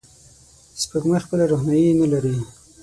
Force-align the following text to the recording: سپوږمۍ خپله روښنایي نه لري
سپوږمۍ 0.81 1.19
خپله 1.25 1.43
روښنایي 1.51 1.89
نه 2.01 2.07
لري 2.13 2.35